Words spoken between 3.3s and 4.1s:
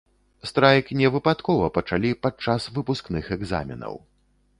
экзаменаў.